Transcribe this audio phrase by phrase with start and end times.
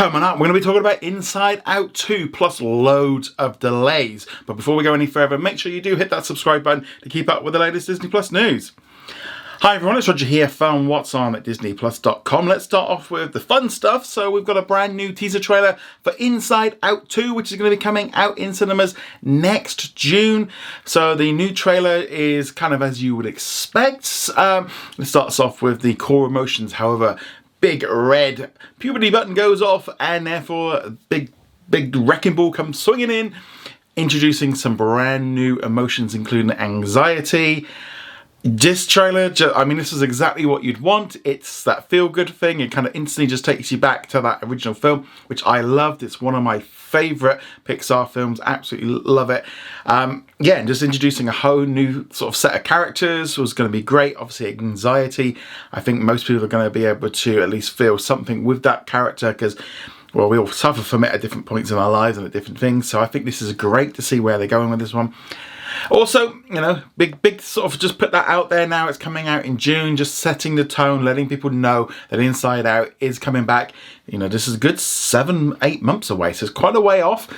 [0.00, 4.26] Coming up, we're going to be talking about Inside Out 2 plus loads of delays.
[4.46, 7.10] But before we go any further, make sure you do hit that subscribe button to
[7.10, 8.72] keep up with the latest Disney Plus news.
[9.60, 12.46] Hi everyone, it's Roger here from What's On at DisneyPlus.com.
[12.46, 14.06] Let's start off with the fun stuff.
[14.06, 17.70] So we've got a brand new teaser trailer for Inside Out 2, which is going
[17.70, 20.48] to be coming out in cinemas next June.
[20.86, 24.30] So the new trailer is kind of as you would expect.
[24.34, 27.18] Um, it starts off with the core emotions, however,
[27.60, 31.32] big red puberty button goes off and therefore big
[31.68, 33.34] big wrecking ball comes swinging in
[33.96, 37.66] introducing some brand new emotions including anxiety
[38.42, 41.16] this trailer, I mean, this is exactly what you'd want.
[41.24, 42.60] It's that feel good thing.
[42.60, 46.02] It kind of instantly just takes you back to that original film, which I loved.
[46.02, 48.40] It's one of my favorite Pixar films.
[48.44, 49.44] Absolutely love it.
[49.84, 53.68] Um, yeah, and just introducing a whole new sort of set of characters was going
[53.68, 54.16] to be great.
[54.16, 55.36] Obviously, anxiety.
[55.72, 58.62] I think most people are going to be able to at least feel something with
[58.62, 59.56] that character because
[60.14, 62.58] well, we all suffer from it at different points in our lives and at different
[62.58, 62.88] things.
[62.88, 65.14] So I think this is great to see where they're going with this one.
[65.90, 68.88] Also, you know, big, big sort of just put that out there now.
[68.88, 72.92] It's coming out in June, just setting the tone, letting people know that Inside Out
[73.00, 73.72] is coming back.
[74.06, 77.00] You know, this is a good seven, eight months away, so it's quite a way
[77.00, 77.28] off.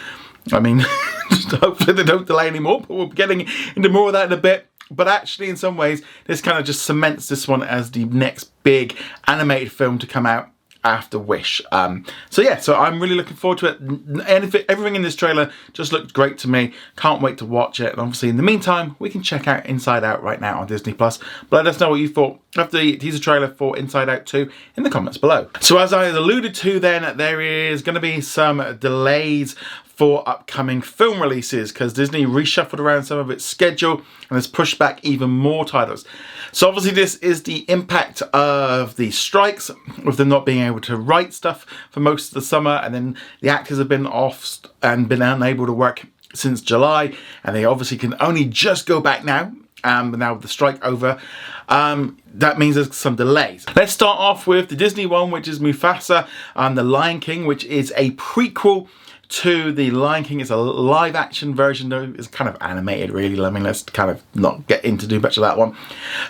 [0.53, 0.81] I mean,
[1.31, 4.33] just hopefully they don't delay anymore, but we'll be getting into more of that in
[4.33, 4.67] a bit.
[4.91, 8.51] But actually, in some ways, this kind of just cements this one as the next
[8.63, 10.51] big animated film to come out
[10.85, 11.63] after Wish.
[11.71, 14.27] Um, so yeah, so I'm really looking forward to it.
[14.27, 16.73] Anything, everything in this trailer just looked great to me.
[16.97, 17.93] Can't wait to watch it.
[17.93, 20.93] And obviously, in the meantime, we can check out Inside Out right now on Disney
[20.93, 21.19] Plus.
[21.51, 24.51] But let us know what you thought of the teaser trailer for Inside Out 2
[24.77, 25.49] in the comments below.
[25.61, 29.57] So as I alluded to, then there is going to be some delays
[30.03, 34.77] for upcoming film releases because Disney reshuffled around some of its schedule and has pushed
[34.77, 36.05] back even more titles.
[36.50, 39.70] So obviously this is the impact of the strikes
[40.05, 43.17] with them not being able to write stuff for most of the summer and then
[43.42, 47.14] the actors have been off and been unable to work since July
[47.45, 49.53] and they obviously can only just go back now
[49.84, 51.20] um, now with the strike over,
[51.68, 53.67] um, that means there's some delays.
[53.74, 57.64] Let's start off with the Disney one, which is Mufasa and The Lion King, which
[57.64, 58.89] is a prequel
[59.33, 60.41] to The Lion King.
[60.41, 62.13] It's a live action version though.
[62.17, 63.43] It's kind of animated really.
[63.43, 65.75] I mean, let's kind of not get into too much of that one.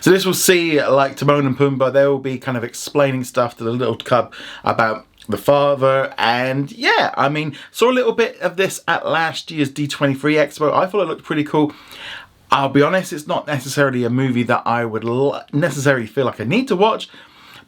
[0.00, 3.56] So this will see like Timon and Pumbaa, they will be kind of explaining stuff
[3.56, 8.40] to the little cub about the father and yeah I mean saw a little bit
[8.40, 11.72] of this at last year's D23 Expo I thought it looked pretty cool
[12.50, 15.04] I'll be honest it's not necessarily a movie that I would
[15.52, 17.08] necessarily feel like I need to watch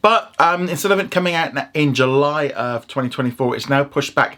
[0.03, 4.37] but um, instead of it coming out in July of 2024 it's now pushed back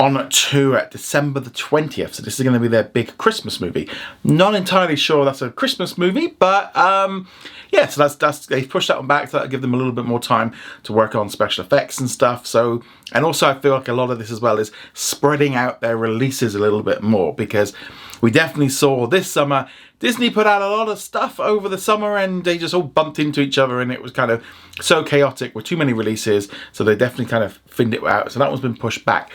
[0.00, 2.14] on to uh, December the 20th.
[2.14, 3.88] So this is going to be their big Christmas movie.
[4.24, 7.28] Not entirely sure that's a Christmas movie, but um,
[7.70, 9.28] yeah, so that's, that's they've pushed that one back.
[9.28, 12.10] So that'll give them a little bit more time to work on special effects and
[12.10, 12.46] stuff.
[12.46, 15.82] So, and also I feel like a lot of this as well is spreading out
[15.82, 17.74] their releases a little bit more because
[18.22, 19.68] we definitely saw this summer
[19.98, 23.18] Disney put out a lot of stuff over the summer and they just all bumped
[23.18, 24.42] into each other and it was kind of
[24.80, 26.48] so chaotic with too many releases.
[26.72, 28.32] So they definitely kind of thinned it out.
[28.32, 29.30] So that one's been pushed back.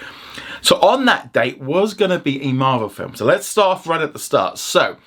[0.61, 3.15] So on that date was going to be a Marvel film.
[3.15, 4.57] So let's start off right at the start.
[4.57, 4.97] So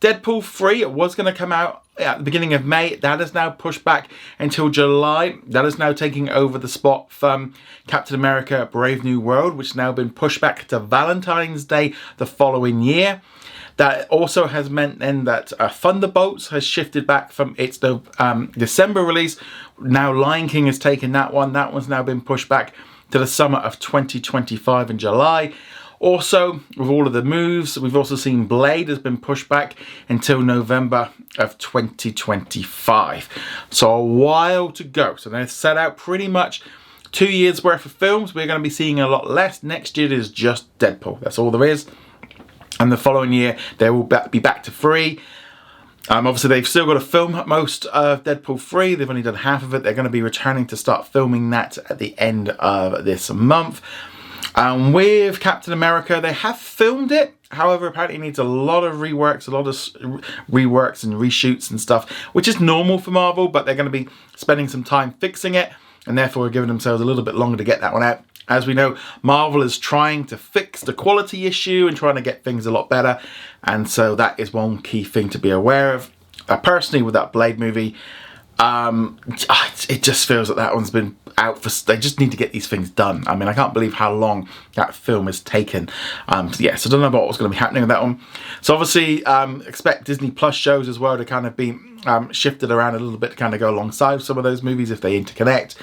[0.00, 2.94] Deadpool 3 was going to come out at the beginning of May.
[2.96, 4.08] That is now pushed back
[4.38, 5.38] until July.
[5.46, 7.54] That is now taking over the spot from
[7.88, 12.26] Captain America Brave New World, which has now been pushed back to Valentine's Day the
[12.26, 13.22] following year.
[13.76, 17.78] That also has meant then that uh, Thunderbolts has shifted back from its
[18.18, 19.36] um, December release.
[19.80, 21.52] Now Lion King has taken that one.
[21.52, 22.74] That one's now been pushed back
[23.10, 25.52] to the summer of 2025 in July.
[26.00, 29.74] Also, with all of the moves, we've also seen Blade has been pushed back
[30.08, 33.28] until November of 2025.
[33.70, 35.16] So a while to go.
[35.16, 36.62] So they've set out pretty much
[37.10, 38.32] two years worth of films.
[38.34, 39.62] We're going to be seeing a lot less.
[39.64, 41.20] Next year is just Deadpool.
[41.20, 41.86] That's all there is
[42.80, 45.20] and the following year they will be back to free.
[46.10, 48.94] Um, obviously, they've still got to film most of Deadpool 3.
[48.94, 49.82] They've only done half of it.
[49.82, 53.82] They're going to be returning to start filming that at the end of this month.
[54.54, 57.34] And with Captain America, they have filmed it.
[57.50, 59.74] However, apparently it needs a lot of reworks, a lot of
[60.50, 64.08] reworks and reshoots and stuff, which is normal for Marvel, but they're going to be
[64.34, 65.72] spending some time fixing it
[66.06, 68.22] and therefore giving themselves a little bit longer to get that one out.
[68.48, 72.44] As we know, Marvel is trying to fix the quality issue and trying to get
[72.44, 73.20] things a lot better.
[73.64, 76.10] And so that is one key thing to be aware of.
[76.48, 77.94] Uh, personally, with that Blade movie,
[78.58, 79.18] um,
[79.88, 81.68] it just feels that that one's been out for.
[81.68, 83.22] They just need to get these things done.
[83.26, 85.88] I mean, I can't believe how long that film has taken.
[86.28, 88.02] Um, so yeah, so I don't know about what's going to be happening with that
[88.02, 88.20] one.
[88.60, 92.70] So obviously, um, expect Disney Plus shows as well to kind of be um, shifted
[92.70, 95.20] around a little bit to kind of go alongside some of those movies if they
[95.20, 95.76] interconnect.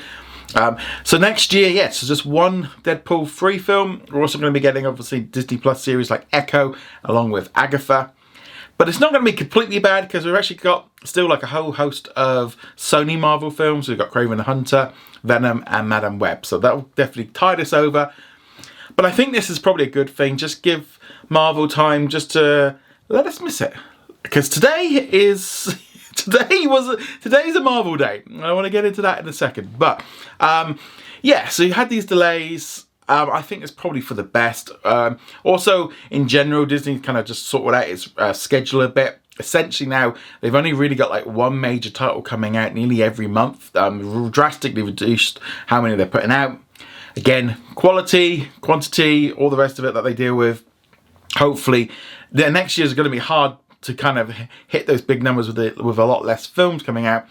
[0.56, 4.02] Um, so next year, yes, so just one Deadpool 3 film.
[4.12, 8.12] We're also going to be getting, obviously, Disney Plus series like Echo, along with Agatha.
[8.78, 11.48] But it's not going to be completely bad because we've actually got still like a
[11.48, 13.88] whole host of Sony Marvel films.
[13.88, 14.92] We've got Kraven the Hunter,
[15.24, 16.46] Venom, and Madame Web.
[16.46, 18.14] So that'll definitely tide us over.
[18.96, 20.38] But I think this is probably a good thing.
[20.38, 21.00] Just give
[21.30, 22.78] Marvel time just to
[23.08, 23.74] let us miss it.
[24.24, 25.78] Because today is
[26.26, 28.24] today was today's a Marvel day.
[28.42, 29.78] I want to get into that in a second.
[29.78, 30.02] But
[30.40, 30.80] um,
[31.22, 32.86] yeah, so you had these delays.
[33.08, 34.72] Um, I think it's probably for the best.
[34.84, 39.20] Um, also, in general, Disney kind of just sorted out its uh, schedule a bit.
[39.38, 43.76] Essentially, now they've only really got like one major title coming out nearly every month.
[43.76, 46.60] Um, drastically reduced how many they're putting out.
[47.18, 50.64] Again, quality, quantity, all the rest of it that they deal with.
[51.36, 51.92] Hopefully,
[52.32, 54.34] the next year is going to be hard to kind of
[54.68, 57.26] hit those big numbers with it, with a lot less films coming out.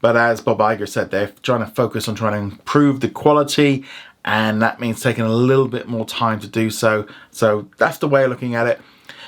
[0.00, 3.84] But as Bob Iger said, they're trying to focus on trying to improve the quality
[4.24, 7.06] and that means taking a little bit more time to do so.
[7.30, 8.80] So that's the way of looking at it.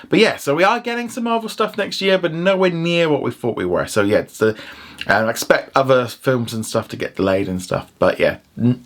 [0.08, 3.22] But yeah, so we are getting some Marvel stuff next year, but nowhere near what
[3.22, 3.86] we thought we were.
[3.86, 4.54] So yeah, it's uh,
[5.06, 7.90] I expect other films and stuff to get delayed and stuff.
[7.98, 8.38] But yeah,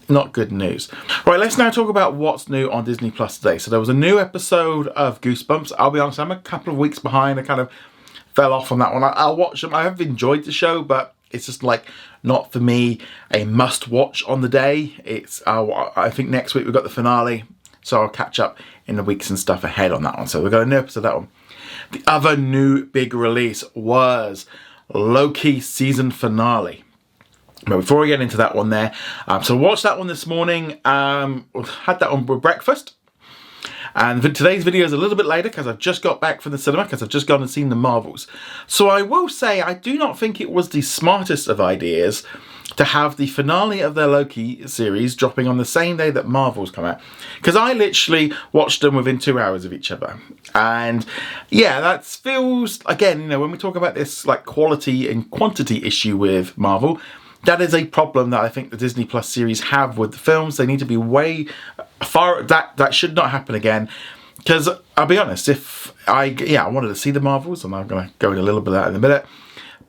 [0.09, 0.91] not good news.
[1.27, 3.59] Right, let's now talk about what's new on Disney Plus today.
[3.59, 5.73] So there was a new episode of Goosebumps.
[5.79, 7.39] I'll be honest, I'm a couple of weeks behind.
[7.39, 7.71] I kind of
[8.35, 9.03] fell off on that one.
[9.03, 9.75] I, will watch them.
[9.75, 11.87] I have enjoyed the show, but it's just like
[12.23, 12.99] not for me
[13.33, 14.95] a must watch on the day.
[15.05, 17.45] It's uh, I think next week we've got the finale,
[17.83, 20.27] so I'll catch up in the weeks and stuff ahead on that one.
[20.27, 21.29] So we've got a new episode of that one.
[21.93, 24.47] The other new big release was
[24.93, 26.85] Loki season finale.
[27.67, 28.95] But before we get into that one there,
[29.27, 30.79] um, so watched that one this morning.
[30.85, 31.49] Um,
[31.85, 32.95] had that on breakfast.
[33.95, 36.59] And today's video is a little bit later because I've just got back from the
[36.59, 38.27] cinema because I've just gone and seen the Marvels.
[38.67, 42.23] So I will say I do not think it was the smartest of ideas
[42.77, 46.71] to have the finale of their Loki series dropping on the same day that Marvels
[46.71, 47.01] come out.
[47.37, 50.19] Because I literally watched them within two hours of each other.
[50.55, 51.07] And
[51.49, 55.85] yeah, that feels, again, you know, when we talk about this like quality and quantity
[55.85, 57.01] issue with Marvel,
[57.45, 60.57] that is a problem that I think the Disney Plus series have with the films.
[60.57, 61.47] They need to be way
[62.03, 63.89] far that that should not happen again.
[64.39, 67.87] Because I'll be honest, if I yeah I wanted to see the Marvels, and I'm
[67.87, 69.27] going to go into a little bit of that in a minute.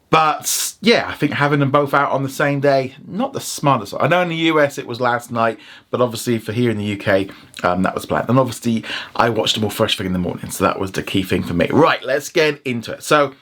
[0.09, 3.93] But yeah, I think having them both out on the same day, not the smartest.
[3.99, 5.59] I know in the US it was last night,
[5.91, 7.29] but obviously for here in the UK,
[7.63, 8.29] um, that was planned.
[8.29, 11.03] And obviously I watched them all first thing in the morning, so that was the
[11.03, 11.67] key thing for me.
[11.71, 13.03] Right, let's get into it.
[13.03, 13.35] So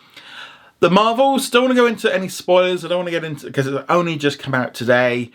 [0.79, 2.83] the Marvels, don't want to go into any spoilers.
[2.83, 5.31] I don't want to get into because it only just come out today.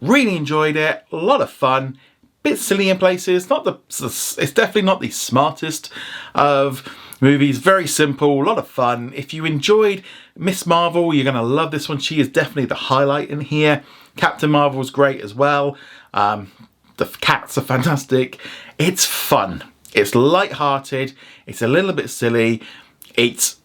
[0.00, 1.04] Really enjoyed it.
[1.10, 1.98] A lot of fun.
[2.42, 3.50] Bit silly in places.
[3.50, 3.78] Not the.
[3.88, 5.90] It's definitely not the smartest
[6.34, 6.88] of
[7.20, 7.58] movies.
[7.58, 8.42] Very simple.
[8.42, 9.12] A lot of fun.
[9.14, 10.02] If you enjoyed
[10.36, 10.66] Ms.
[10.66, 11.98] Marvel, you're gonna love this one.
[11.98, 13.82] She is definitely the highlight in here.
[14.16, 15.76] Captain Marvel's great as well.
[16.14, 16.50] Um,
[16.96, 18.38] the cats are fantastic.
[18.78, 19.64] It's fun.
[19.94, 21.14] It's light-hearted.
[21.46, 22.62] It's a little bit silly.
[23.14, 23.56] It's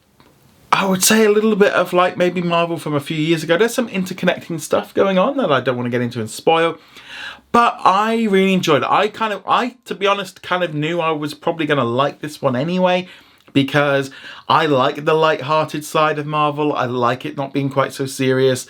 [0.71, 3.57] I would say a little bit of like maybe Marvel from a few years ago.
[3.57, 6.79] There's some interconnecting stuff going on that I don't want to get into and spoil.
[7.51, 8.89] But I really enjoyed it.
[8.89, 11.83] I kind of, I, to be honest, kind of knew I was probably going to
[11.83, 13.07] like this one anyway
[13.53, 14.11] because
[14.49, 16.73] I like the light-hearted side of Marvel.
[16.73, 18.67] I like it not being quite so serious.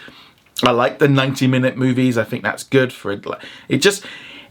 [0.63, 2.17] I like the 90 minute movies.
[2.17, 3.25] I think that's good for it.
[3.67, 4.05] It just,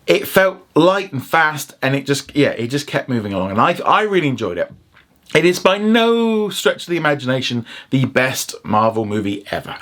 [0.06, 3.52] it felt light and fast and it just, yeah, it just kept moving along.
[3.52, 4.73] And I, I really enjoyed it.
[5.35, 9.78] It is by no stretch of the imagination the best Marvel movie ever.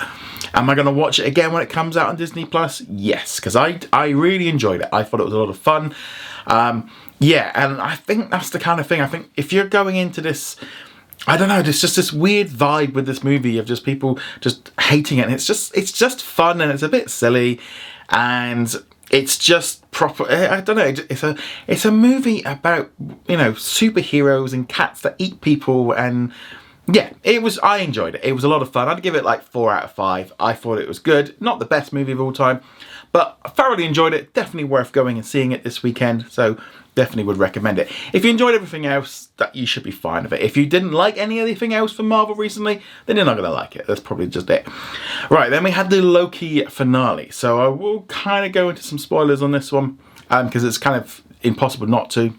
[0.55, 2.83] Am I going to watch it again when it comes out on Disney Plus?
[2.83, 4.89] Yes, because I, I really enjoyed it.
[4.93, 5.95] I thought it was a lot of fun.
[6.47, 9.03] Um, yeah, and I think that's the kind of thing.
[9.03, 10.57] I think if you're going into this,
[11.27, 14.73] I don't know, there's just this weird vibe with this movie of just people just
[14.81, 15.27] hating it.
[15.27, 17.61] And it's just it's just fun and it's a bit silly,
[18.09, 18.75] and
[19.11, 20.29] it's just proper.
[20.31, 20.95] Eh, I don't know.
[21.11, 21.37] It's a
[21.67, 22.91] it's a movie about
[23.29, 26.33] you know superheroes and cats that eat people and
[26.93, 27.59] yeah, it was.
[27.61, 28.25] I enjoyed it.
[28.25, 28.89] It was a lot of fun.
[28.89, 30.33] I'd give it like four out of five.
[30.41, 31.37] I thought it was good.
[31.41, 32.61] Not the best movie of all time,
[33.13, 34.33] but I thoroughly enjoyed it.
[34.35, 36.27] Definitely worth going and seeing it this weekend.
[36.31, 36.57] So
[36.95, 37.91] definitely would recommend it.
[38.13, 40.41] If you enjoyed everything else, that you should be fine with it.
[40.41, 43.55] If you didn't like any anything else from Marvel recently, then you're not going to
[43.55, 43.87] like it.
[43.87, 44.67] That's probably just it.
[45.31, 47.31] Right, then we had the Loki finale.
[47.31, 49.99] So I will kind of go into some spoilers on this one
[50.29, 52.35] because um, it's kind of impossible not to.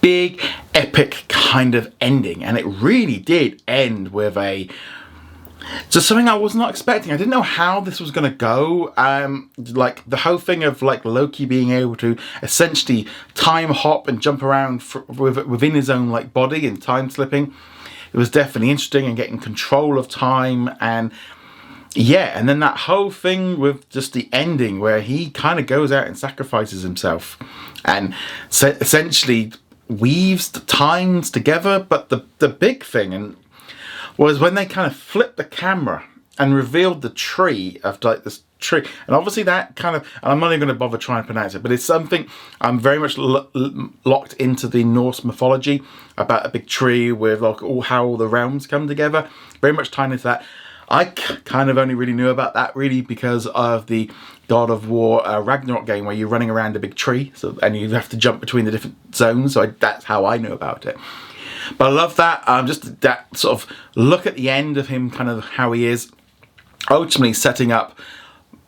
[0.00, 0.40] Big,
[0.74, 2.42] epic kind of ending.
[2.42, 4.68] And it really did end with a
[5.90, 7.12] just something I was not expecting.
[7.12, 8.92] I didn't know how this was going to go.
[8.96, 14.20] Um, like the whole thing of like Loki being able to essentially time hop and
[14.20, 17.54] jump around for, within his own like body and time slipping.
[18.12, 21.12] It was definitely interesting and getting control of time and
[21.96, 25.92] yeah, and then that whole thing with just the ending where he kind of goes
[25.92, 27.38] out and sacrifices himself
[27.84, 28.14] and
[28.50, 29.52] se- essentially
[29.88, 31.78] weaves the times together.
[31.78, 33.36] But the, the big thing and
[34.16, 36.04] was when they kind of flipped the camera
[36.38, 38.84] and revealed the tree of like this tree.
[39.06, 41.54] And obviously that kind of, and I'm not even going to bother trying to pronounce
[41.54, 42.26] it, but it's something
[42.60, 43.48] I'm very much lo-
[44.04, 45.82] locked into the Norse mythology
[46.16, 49.28] about a big tree with like all how all the realms come together.
[49.60, 50.44] Very much tied into that.
[50.88, 54.10] I kind of only really knew about that really because of the
[54.48, 57.74] God of War uh, Ragnarok game where you're running around a big tree, so and
[57.74, 59.54] you have to jump between the different zones.
[59.54, 60.98] So I, that's how I knew about it.
[61.78, 62.46] But I love that.
[62.48, 65.86] Um, just that sort of look at the end of him, kind of how he
[65.86, 66.10] is,
[66.90, 67.98] ultimately setting up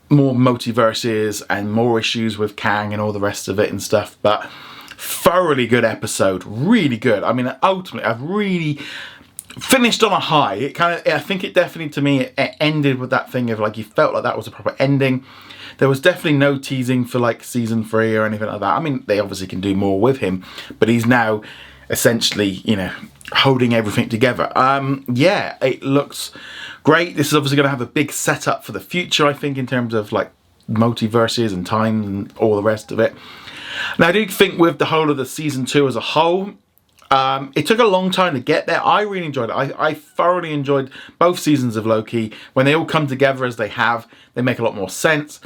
[0.08, 4.16] more multiverses and more issues with Kang and all the rest of it and stuff.
[4.22, 4.48] But
[4.96, 7.22] thoroughly good episode, really good.
[7.22, 8.78] I mean, ultimately, I've really
[9.58, 10.54] finished on a high.
[10.54, 13.58] It kind of, I think it definitely to me it ended with that thing of
[13.58, 15.24] like you felt like that was a proper ending.
[15.78, 18.76] There was definitely no teasing for like season three or anything like that.
[18.76, 20.44] I mean, they obviously can do more with him,
[20.78, 21.42] but he's now
[21.90, 22.92] essentially, you know,
[23.32, 24.56] holding everything together.
[24.56, 26.32] Um, yeah, it looks
[26.82, 27.16] great.
[27.16, 29.66] This is obviously going to have a big setup for the future, I think, in
[29.66, 30.30] terms of like
[30.70, 33.14] multiverses and time and all the rest of it.
[33.98, 36.52] Now, I do think with the whole of the season two as a whole,
[37.10, 38.84] um, it took a long time to get there.
[38.84, 39.52] I really enjoyed it.
[39.52, 42.32] I, I thoroughly enjoyed both seasons of Loki.
[42.54, 45.40] When they all come together as they have, they make a lot more sense.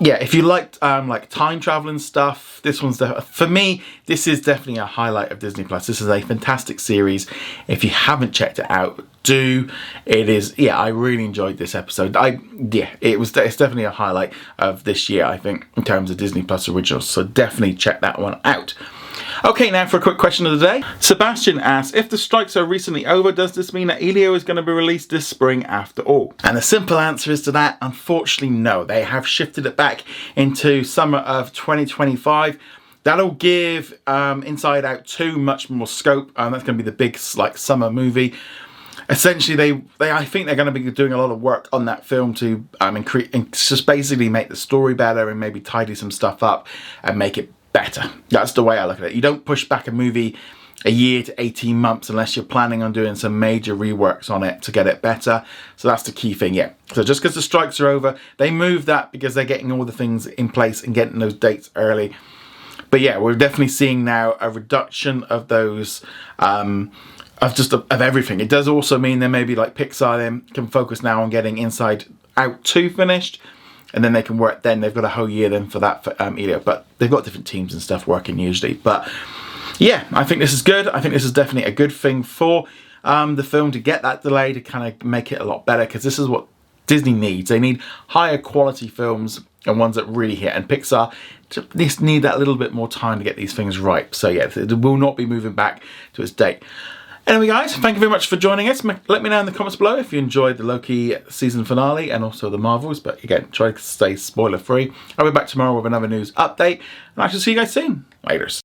[0.00, 3.82] Yeah, if you liked um, like time traveling stuff, this one's the, for me.
[4.06, 5.86] This is definitely a highlight of Disney Plus.
[5.86, 7.26] This is a fantastic series.
[7.68, 9.68] If you haven't checked it out, do.
[10.06, 12.16] It is yeah, I really enjoyed this episode.
[12.16, 15.24] I yeah, it was it's definitely a highlight of this year.
[15.24, 17.08] I think in terms of Disney Plus originals.
[17.08, 18.74] So definitely check that one out.
[19.44, 20.84] Okay, now for a quick question of the day.
[21.00, 24.56] Sebastian asks, if the strikes are recently over, does this mean that Elio is going
[24.56, 26.32] to be released this spring after all?
[26.44, 28.84] And the simple answer is to that, unfortunately, no.
[28.84, 30.04] They have shifted it back
[30.36, 32.56] into summer of 2025.
[33.02, 36.96] That'll give um, Inside Out 2 much more scope, and that's going to be the
[36.96, 38.34] big like summer movie.
[39.10, 41.86] Essentially, they, they I think they're going to be doing a lot of work on
[41.86, 46.12] that film to um, increase, just basically make the story better and maybe tidy some
[46.12, 46.68] stuff up
[47.02, 48.10] and make it better.
[48.28, 49.14] That's the way I look at it.
[49.14, 50.36] You don't push back a movie
[50.84, 54.62] a year to 18 months unless you're planning on doing some major reworks on it
[54.62, 55.44] to get it better.
[55.76, 56.72] So that's the key thing, yeah.
[56.92, 59.92] So just because the strikes are over, they move that because they're getting all the
[59.92, 62.14] things in place and getting those dates early.
[62.90, 66.04] But yeah, we're definitely seeing now a reduction of those,
[66.38, 66.90] um,
[67.40, 68.40] of just of, everything.
[68.40, 72.06] It does also mean that maybe like Pixar then can focus now on getting Inside
[72.36, 73.40] Out 2 finished
[73.92, 74.62] and then they can work.
[74.62, 77.24] Then they've got a whole year then for that for um, Elio, but they've got
[77.24, 78.74] different teams and stuff working usually.
[78.74, 79.10] But
[79.78, 80.88] yeah, I think this is good.
[80.88, 82.66] I think this is definitely a good thing for
[83.04, 85.84] um, the film to get that delay to kind of make it a lot better
[85.84, 86.46] because this is what
[86.86, 87.48] Disney needs.
[87.48, 90.52] They need higher quality films and ones that really hit.
[90.54, 91.12] And Pixar
[91.50, 94.12] just need that little bit more time to get these things right.
[94.14, 95.82] So yeah, it will not be moving back
[96.14, 96.62] to its date.
[97.26, 98.84] Anyway, guys, thank you very much for joining us.
[98.84, 102.24] Let me know in the comments below if you enjoyed the Loki season finale and
[102.24, 103.00] also the Marvels.
[103.00, 104.92] But again, try to stay spoiler free.
[105.16, 106.80] I'll be back tomorrow with another news update,
[107.14, 108.04] and I shall see you guys soon.
[108.26, 108.61] Laters.